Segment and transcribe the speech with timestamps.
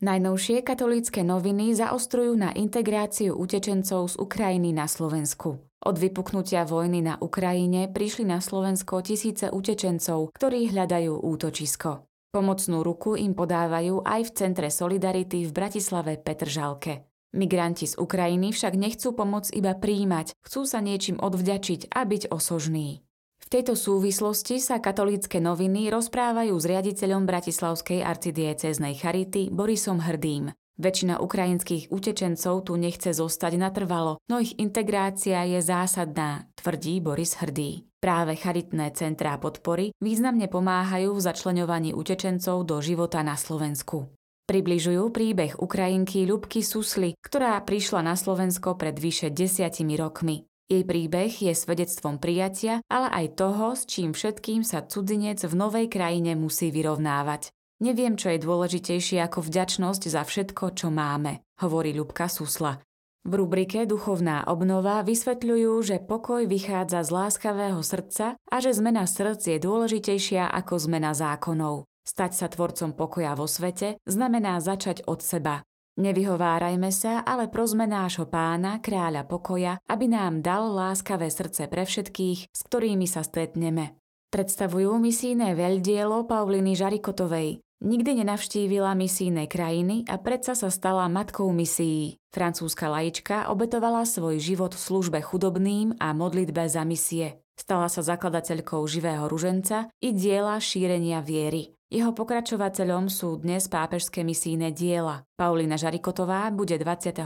[0.00, 5.60] Najnovšie katolícke noviny zaostrujú na integráciu utečencov z Ukrajiny na Slovensku.
[5.60, 12.08] Od vypuknutia vojny na Ukrajine prišli na Slovensko tisíce utečencov, ktorí hľadajú útočisko.
[12.32, 17.04] Pomocnú ruku im podávajú aj v Centre Solidarity v Bratislave Petržalke.
[17.36, 23.04] Migranti z Ukrajiny však nechcú pomoc iba príjmať, chcú sa niečím odvďačiť a byť osožní.
[23.50, 30.54] Tejto súvislosti sa katolícke noviny rozprávajú s riaditeľom Bratislavskej arcidieceznej Charity Borisom Hrdým.
[30.78, 37.90] Väčšina ukrajinských utečencov tu nechce zostať natrvalo, no ich integrácia je zásadná, tvrdí Boris Hrdý.
[37.98, 44.14] Práve charitné centrá podpory významne pomáhajú v začleňovaní utečencov do života na Slovensku.
[44.46, 50.46] Približujú príbeh Ukrajinky Ľubky Susly, ktorá prišla na Slovensko pred vyše desiatimi rokmi.
[50.70, 55.90] Jej príbeh je svedectvom prijatia, ale aj toho, s čím všetkým sa cudzinec v novej
[55.90, 57.50] krajine musí vyrovnávať.
[57.82, 62.78] Neviem, čo je dôležitejšie ako vďačnosť za všetko, čo máme, hovorí Ľubka Susla.
[63.26, 69.42] V rubrike Duchovná obnova vysvetľujú, že pokoj vychádza z láskavého srdca a že zmena srdc
[69.42, 71.90] je dôležitejšia ako zmena zákonov.
[72.06, 75.66] Stať sa tvorcom pokoja vo svete znamená začať od seba,
[75.98, 82.52] Nevyhovárajme sa, ale prosme nášho pána, kráľa pokoja, aby nám dal láskavé srdce pre všetkých,
[82.54, 83.98] s ktorými sa stretneme.
[84.30, 87.58] Predstavujú misijné veľdielo Pauliny Žarikotovej.
[87.80, 92.20] Nikdy nenavštívila misijné krajiny a predsa sa stala matkou misií.
[92.28, 97.40] Francúzska lajička obetovala svoj život v službe chudobným a modlitbe za misie.
[97.56, 101.79] Stala sa zakladateľkou živého ruženca i diela šírenia viery.
[101.90, 105.26] Jeho pokračovateľom sú dnes pápežské misijné diela.
[105.34, 107.18] Paulina Žarikotová bude 22.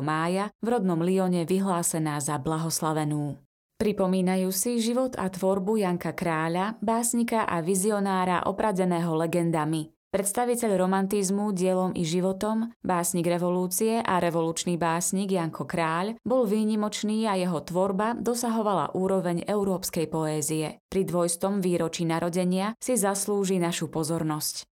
[0.00, 3.36] mája v rodnom Lione vyhlásená za blahoslavenú.
[3.76, 9.97] Pripomínajú si život a tvorbu Janka Kráľa, básnika a vizionára opradeného legendami.
[10.08, 17.36] Predstaviteľ romantizmu dielom i životom, básnik revolúcie a revolučný básnik Janko Kráľ bol výnimočný a
[17.36, 20.80] jeho tvorba dosahovala úroveň európskej poézie.
[20.88, 24.64] Pri dvojstom výročí narodenia si zaslúži našu pozornosť.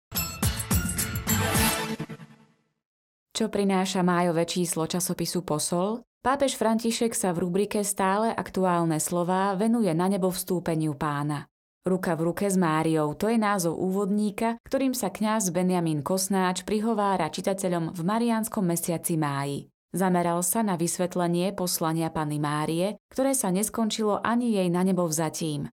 [3.35, 6.07] Čo prináša májové číslo časopisu Posol?
[6.23, 11.51] Pápež František sa v rubrike Stále aktuálne slová venuje na nebo vstúpeniu pána.
[11.85, 17.29] Ruka v ruke s Máriou, to je názov úvodníka, ktorým sa kňaz Benjamín Kosnáč prihovára
[17.29, 19.69] čitateľom v Mariánskom mesiaci máji.
[19.93, 25.69] Zameral sa na vysvetlenie poslania Panny Márie, ktoré sa neskončilo ani jej na nebo vzatím.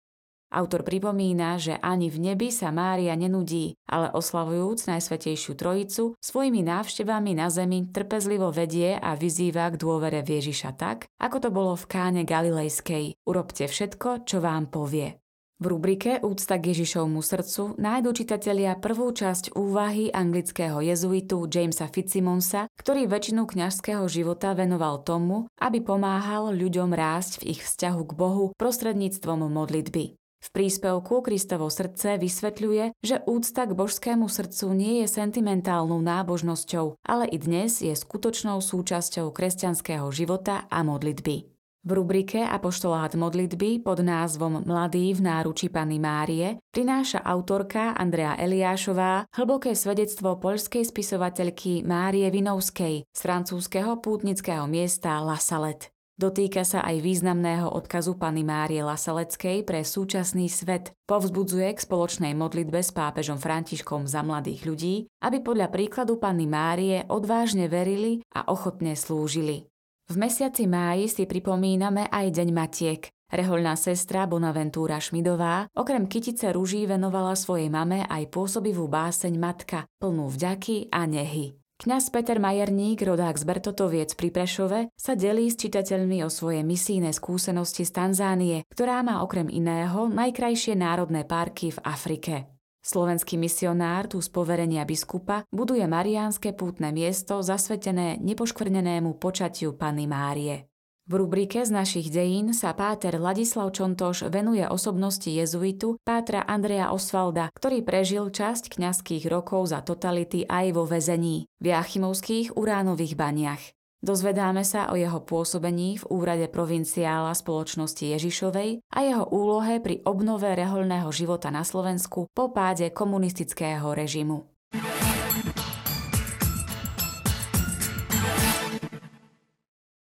[0.51, 7.39] Autor pripomína, že ani v nebi sa Mária nenudí, ale oslavujúc Najsvetejšiu Trojicu, svojimi návštevami
[7.39, 12.27] na zemi trpezlivo vedie a vyzýva k dôvere Ježiša tak, ako to bolo v káne
[12.27, 13.15] Galilejskej.
[13.23, 15.20] Urobte všetko, čo vám povie.
[15.61, 22.65] V rubrike Úcta k Ježišovmu srdcu nájdú čitatelia prvú časť úvahy anglického jezuitu Jamesa Fitzsimonsa,
[22.81, 28.45] ktorý väčšinu kňažského života venoval tomu, aby pomáhal ľuďom rásť v ich vzťahu k Bohu
[28.57, 30.17] prostredníctvom modlitby.
[30.17, 37.29] V príspevku Kristovo srdce vysvetľuje, že úcta k božskému srdcu nie je sentimentálnou nábožnosťou, ale
[37.29, 41.60] i dnes je skutočnou súčasťou kresťanského života a modlitby.
[41.81, 49.25] V rubrike Apoštolát modlitby pod názvom Mladý v náruči Panny Márie prináša autorka Andrea Eliášová
[49.33, 55.89] hlboké svedectvo poľskej spisovateľky Márie Vinovskej z francúzského pútnického miesta La Salette.
[56.21, 60.93] Dotýka sa aj významného odkazu Pany Márie Lasaleckej pre súčasný svet.
[61.09, 67.09] Povzbudzuje k spoločnej modlitbe s pápežom Františkom za mladých ľudí, aby podľa príkladu Panny Márie
[67.09, 69.70] odvážne verili a ochotne slúžili.
[70.11, 73.07] V mesiaci máji si pripomíname aj Deň Matiek.
[73.31, 80.27] Rehoľná sestra Bonaventúra Šmidová okrem kytice ruží venovala svojej mame aj pôsobivú báseň Matka, plnú
[80.27, 81.55] vďaky a nehy.
[81.79, 87.15] Kňaz Peter Majerník, rodák z Bertotoviec pri Prešove, sa delí s čitateľmi o svoje misijné
[87.15, 92.51] skúsenosti z Tanzánie, ktorá má okrem iného najkrajšie národné parky v Afrike.
[92.81, 100.65] Slovenský misionár tu z poverenia biskupa buduje mariánske pútne miesto zasvetené nepoškvrnenému počatiu Panny Márie.
[101.05, 107.49] V rubrike z našich dejín sa páter Ladislav Čontoš venuje osobnosti jezuitu pátra Andreja Osvalda,
[107.53, 113.63] ktorý prežil časť kňazských rokov za totality aj vo väzení v Jachimovských uránových baniach.
[114.01, 120.49] Dozvedáme sa o jeho pôsobení v úrade provinciála spoločnosti Ježišovej a jeho úlohe pri obnove
[120.49, 124.50] rehoľného života na Slovensku po páde komunistického režimu.